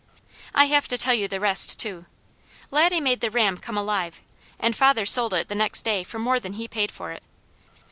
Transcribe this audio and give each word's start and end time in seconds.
I 0.55 0.65
have 0.65 0.87
to 0.87 0.97
tell 0.97 1.13
you 1.13 1.27
the 1.27 1.39
rest, 1.39 1.77
too. 1.77 2.07
Laddie 2.71 2.99
made 2.99 3.21
the 3.21 3.29
ram 3.29 3.59
come 3.59 3.77
alive, 3.77 4.23
and 4.57 4.75
father 4.75 5.05
sold 5.05 5.31
it 5.35 5.47
the 5.47 5.53
next 5.53 5.83
day 5.83 6.03
for 6.03 6.17
more 6.17 6.39
than 6.39 6.53
he 6.53 6.67
paid 6.67 6.91
for 6.91 7.11
it. 7.11 7.21